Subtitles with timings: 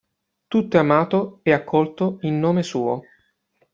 [0.47, 3.03] Tutto è amato e accolto in nome Suo.